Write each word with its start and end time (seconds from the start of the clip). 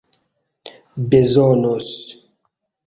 bezonos 1.11 1.95